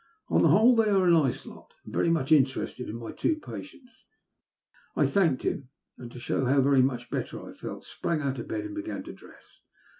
On 0.29 0.41
the 0.41 0.47
whole, 0.47 0.75
they 0.75 0.89
are 0.89 1.05
a 1.05 1.11
nice 1.11 1.45
lot, 1.45 1.75
and 1.83 1.93
very 1.93 2.09
much 2.09 2.31
interested 2.31 2.89
in 2.89 2.95
my 2.97 3.11
two 3.11 3.35
patients." 3.35 4.07
I 4.95 5.05
thanked 5.05 5.43
him, 5.43 5.69
and, 5.95 6.11
to 6.11 6.19
show 6.19 6.45
how 6.45 6.59
very 6.59 6.81
much 6.81 7.11
better 7.11 7.47
I 7.47 7.53
felt, 7.53 7.85
sprang 7.85 8.19
out 8.19 8.39
of 8.39 8.47
bed 8.47 8.65
and 8.65 8.73
began 8.73 9.03
to 9.03 9.13
dress. 9.13 9.59